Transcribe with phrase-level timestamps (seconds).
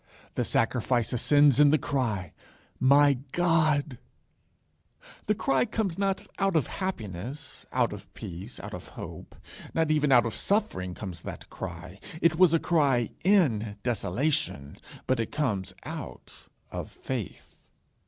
[0.33, 2.33] The sacrifice ascends in the cry,
[2.79, 3.99] My God.
[5.27, 9.35] The cry comes not out of happiness, out of peace, out of hope.
[9.75, 11.99] Not even out of suffering comes that cry.
[12.19, 17.67] It was a cry in desolation, but it came out of Faith.